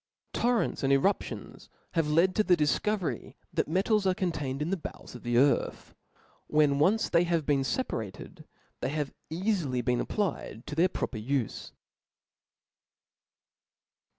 [0.33, 4.75] Torrents and eruptions * have made the difco very that metals are contained in the
[4.75, 5.93] bowels of the earth.
[6.47, 8.45] When once they have been feparated,
[8.81, 11.71] $hey have eafily been applied to their proper ufe.